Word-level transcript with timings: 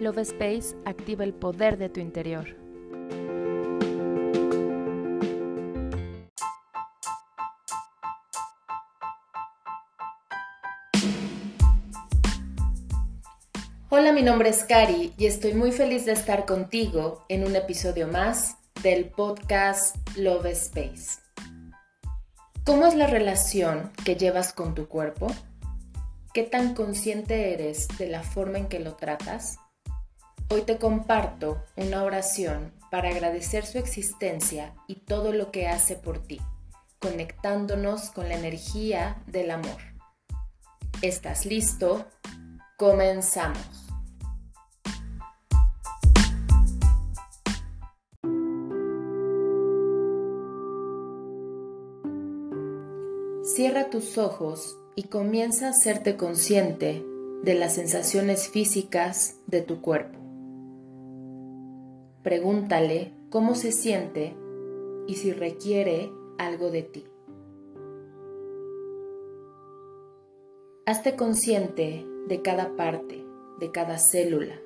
Love 0.00 0.20
Space 0.20 0.74
activa 0.86 1.24
el 1.24 1.34
poder 1.34 1.76
de 1.76 1.90
tu 1.90 2.00
interior. 2.00 2.56
Hola, 13.90 14.12
mi 14.14 14.22
nombre 14.22 14.48
es 14.48 14.64
Cari 14.64 15.12
y 15.18 15.26
estoy 15.26 15.52
muy 15.52 15.70
feliz 15.70 16.06
de 16.06 16.12
estar 16.12 16.46
contigo 16.46 17.26
en 17.28 17.44
un 17.44 17.54
episodio 17.54 18.08
más 18.08 18.56
del 18.82 19.10
podcast 19.10 19.96
Love 20.16 20.46
Space. 20.46 21.20
¿Cómo 22.64 22.86
es 22.86 22.94
la 22.94 23.06
relación 23.06 23.92
que 24.02 24.16
llevas 24.16 24.54
con 24.54 24.74
tu 24.74 24.88
cuerpo? 24.88 25.26
¿Qué 26.32 26.44
tan 26.44 26.72
consciente 26.72 27.52
eres 27.52 27.86
de 27.98 28.08
la 28.08 28.22
forma 28.22 28.56
en 28.56 28.68
que 28.68 28.78
lo 28.78 28.94
tratas? 28.94 29.58
Hoy 30.52 30.62
te 30.62 30.78
comparto 30.78 31.62
una 31.76 32.02
oración 32.02 32.72
para 32.90 33.10
agradecer 33.10 33.64
su 33.64 33.78
existencia 33.78 34.74
y 34.88 34.96
todo 34.96 35.32
lo 35.32 35.52
que 35.52 35.68
hace 35.68 35.94
por 35.94 36.18
ti, 36.18 36.40
conectándonos 36.98 38.10
con 38.10 38.28
la 38.28 38.34
energía 38.34 39.22
del 39.28 39.52
amor. 39.52 39.80
¿Estás 41.02 41.46
listo? 41.46 42.04
Comenzamos. 42.76 43.62
Cierra 53.44 53.88
tus 53.88 54.18
ojos 54.18 54.76
y 54.96 55.04
comienza 55.04 55.68
a 55.68 55.70
hacerte 55.70 56.16
consciente 56.16 57.04
de 57.44 57.54
las 57.54 57.76
sensaciones 57.76 58.48
físicas 58.48 59.36
de 59.46 59.62
tu 59.62 59.80
cuerpo. 59.80 60.19
Pregúntale 62.22 63.14
cómo 63.30 63.54
se 63.54 63.72
siente 63.72 64.36
y 65.06 65.14
si 65.14 65.32
requiere 65.32 66.12
algo 66.36 66.70
de 66.70 66.82
ti. 66.82 67.06
Hazte 70.84 71.16
consciente 71.16 72.06
de 72.28 72.42
cada 72.42 72.76
parte, 72.76 73.24
de 73.58 73.70
cada 73.70 73.98
célula 73.98 74.60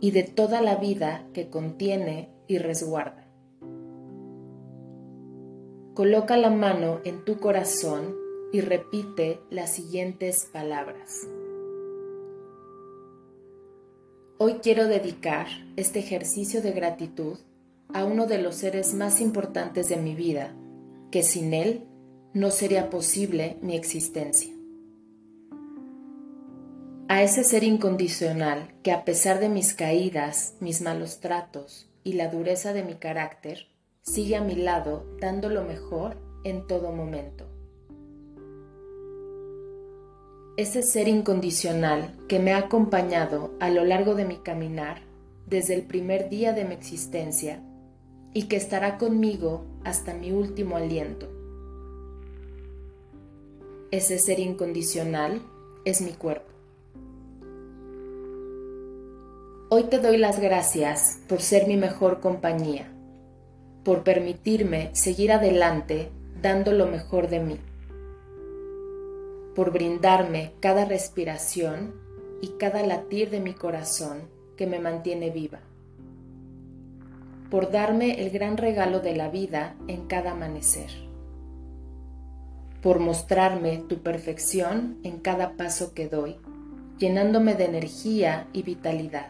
y 0.00 0.12
de 0.12 0.22
toda 0.22 0.62
la 0.62 0.76
vida 0.76 1.26
que 1.32 1.50
contiene 1.50 2.30
y 2.46 2.58
resguarda. 2.58 3.26
Coloca 5.94 6.36
la 6.36 6.50
mano 6.50 7.00
en 7.04 7.24
tu 7.24 7.38
corazón 7.38 8.14
y 8.52 8.60
repite 8.60 9.40
las 9.50 9.74
siguientes 9.74 10.48
palabras. 10.52 11.26
Hoy 14.42 14.54
quiero 14.62 14.88
dedicar 14.88 15.48
este 15.76 15.98
ejercicio 15.98 16.62
de 16.62 16.72
gratitud 16.72 17.36
a 17.92 18.06
uno 18.06 18.26
de 18.26 18.38
los 18.38 18.54
seres 18.54 18.94
más 18.94 19.20
importantes 19.20 19.90
de 19.90 19.98
mi 19.98 20.14
vida, 20.14 20.56
que 21.10 21.22
sin 21.22 21.52
él 21.52 21.84
no 22.32 22.50
sería 22.50 22.88
posible 22.88 23.58
mi 23.60 23.76
existencia. 23.76 24.50
A 27.08 27.22
ese 27.22 27.44
ser 27.44 27.64
incondicional 27.64 28.72
que 28.82 28.92
a 28.92 29.04
pesar 29.04 29.40
de 29.40 29.50
mis 29.50 29.74
caídas, 29.74 30.54
mis 30.58 30.80
malos 30.80 31.20
tratos 31.20 31.90
y 32.02 32.14
la 32.14 32.28
dureza 32.28 32.72
de 32.72 32.82
mi 32.82 32.94
carácter, 32.94 33.66
sigue 34.00 34.36
a 34.36 34.40
mi 34.40 34.54
lado 34.54 35.04
dando 35.20 35.50
lo 35.50 35.64
mejor 35.64 36.16
en 36.44 36.66
todo 36.66 36.92
momento 36.92 37.49
ese 40.60 40.82
ser 40.82 41.08
incondicional 41.08 42.14
que 42.28 42.38
me 42.38 42.52
ha 42.52 42.58
acompañado 42.58 43.54
a 43.60 43.70
lo 43.70 43.82
largo 43.82 44.14
de 44.14 44.26
mi 44.26 44.36
caminar 44.36 45.00
desde 45.46 45.74
el 45.74 45.82
primer 45.82 46.28
día 46.28 46.52
de 46.52 46.66
mi 46.66 46.74
existencia 46.74 47.62
y 48.34 48.42
que 48.42 48.56
estará 48.56 48.98
conmigo 48.98 49.64
hasta 49.84 50.12
mi 50.12 50.32
último 50.32 50.76
aliento. 50.76 51.28
Ese 53.90 54.18
ser 54.18 54.38
incondicional 54.38 55.40
es 55.86 56.02
mi 56.02 56.12
cuerpo. 56.12 56.50
Hoy 59.70 59.84
te 59.84 59.98
doy 59.98 60.18
las 60.18 60.40
gracias 60.40 61.20
por 61.26 61.40
ser 61.40 61.68
mi 61.68 61.78
mejor 61.78 62.20
compañía, 62.20 62.92
por 63.82 64.02
permitirme 64.02 64.90
seguir 64.92 65.32
adelante 65.32 66.10
dando 66.42 66.72
lo 66.72 66.86
mejor 66.86 67.28
de 67.28 67.40
mí 67.40 67.58
por 69.60 69.72
brindarme 69.72 70.52
cada 70.60 70.86
respiración 70.86 71.92
y 72.40 72.52
cada 72.58 72.82
latir 72.82 73.28
de 73.28 73.40
mi 73.40 73.52
corazón 73.52 74.22
que 74.56 74.66
me 74.66 74.78
mantiene 74.78 75.28
viva, 75.28 75.60
por 77.50 77.70
darme 77.70 78.22
el 78.22 78.30
gran 78.30 78.56
regalo 78.56 79.00
de 79.00 79.14
la 79.14 79.28
vida 79.28 79.76
en 79.86 80.06
cada 80.06 80.30
amanecer, 80.30 80.88
por 82.80 83.00
mostrarme 83.00 83.84
tu 83.86 83.98
perfección 83.98 84.96
en 85.02 85.18
cada 85.18 85.58
paso 85.58 85.92
que 85.92 86.08
doy, 86.08 86.36
llenándome 86.96 87.54
de 87.54 87.66
energía 87.66 88.48
y 88.54 88.62
vitalidad, 88.62 89.28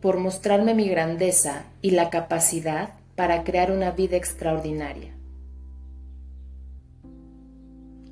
por 0.00 0.16
mostrarme 0.16 0.74
mi 0.74 0.88
grandeza 0.88 1.66
y 1.80 1.92
la 1.92 2.10
capacidad 2.10 2.94
para 3.14 3.44
crear 3.44 3.70
una 3.70 3.92
vida 3.92 4.16
extraordinaria 4.16 5.17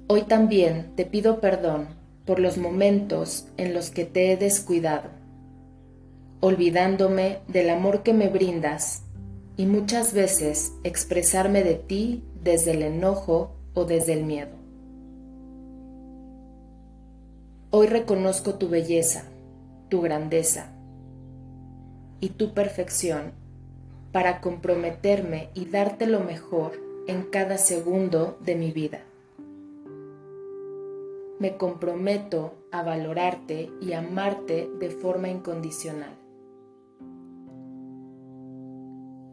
Hoy 0.08 0.22
también 0.22 0.92
te 0.94 1.04
pido 1.04 1.40
perdón 1.40 1.88
por 2.26 2.38
los 2.38 2.58
momentos 2.58 3.48
en 3.56 3.74
los 3.74 3.90
que 3.90 4.04
te 4.04 4.30
he 4.30 4.36
descuidado, 4.36 5.10
olvidándome 6.38 7.40
del 7.48 7.70
amor 7.70 8.04
que 8.04 8.12
me 8.12 8.28
brindas 8.28 9.02
y 9.56 9.66
muchas 9.66 10.14
veces 10.14 10.74
expresarme 10.84 11.64
de 11.64 11.74
ti 11.74 12.22
desde 12.40 12.70
el 12.70 12.82
enojo 12.82 13.56
o 13.74 13.84
desde 13.84 14.12
el 14.12 14.22
miedo. 14.22 14.52
Hoy 17.70 17.88
reconozco 17.88 18.54
tu 18.54 18.68
belleza, 18.68 19.24
tu 19.88 20.02
grandeza 20.02 20.70
y 22.20 22.28
tu 22.28 22.54
perfección 22.54 23.32
para 24.12 24.40
comprometerme 24.40 25.48
y 25.54 25.64
darte 25.64 26.06
lo 26.06 26.20
mejor 26.20 26.74
en 27.08 27.24
cada 27.24 27.58
segundo 27.58 28.38
de 28.44 28.54
mi 28.54 28.70
vida 28.70 29.00
me 31.38 31.56
comprometo 31.56 32.54
a 32.72 32.82
valorarte 32.82 33.70
y 33.80 33.92
amarte 33.92 34.70
de 34.78 34.90
forma 34.90 35.28
incondicional. 35.28 36.16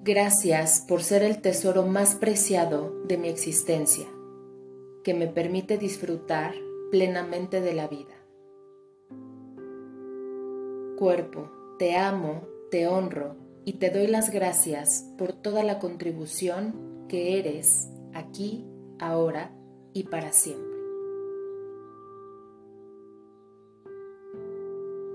Gracias 0.03 0.83
por 0.85 1.01
ser 1.01 1.23
el 1.23 1.41
tesoro 1.41 1.83
más 1.83 2.15
preciado 2.15 2.93
de 3.05 3.17
mi 3.17 3.29
existencia, 3.29 4.05
que 5.03 5.13
me 5.13 5.27
permite 5.27 5.77
disfrutar 5.77 6.53
plenamente 6.91 7.61
de 7.61 7.73
la 7.73 7.87
vida. 7.87 8.13
Cuerpo, 10.97 11.49
te 11.79 11.95
amo, 11.95 12.41
te 12.69 12.87
honro 12.87 13.37
y 13.63 13.73
te 13.73 13.89
doy 13.91 14.07
las 14.07 14.29
gracias 14.29 15.09
por 15.17 15.31
toda 15.31 15.63
la 15.63 15.79
contribución 15.79 17.05
que 17.07 17.39
eres 17.39 17.89
aquí, 18.13 18.65
ahora 18.99 19.55
y 19.93 20.03
para 20.03 20.33
siempre. 20.33 20.72